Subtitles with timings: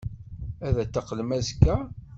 [0.67, 1.75] Ad d-teqqlem azekka?